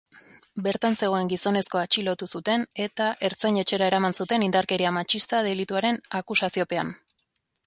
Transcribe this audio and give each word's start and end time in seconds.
Bertan 0.67 0.95
zegoen 1.01 1.29
gizonezkoa 1.33 1.83
atxilotu 1.89 2.29
zuten 2.39 2.65
eta 2.87 3.11
ertzainetxera 3.29 3.91
eraman 3.93 4.19
zuten 4.23 4.49
indarkeria 4.49 4.95
matxista 4.99 5.47
delituaren 5.51 6.05
akusaziopean. 6.23 6.93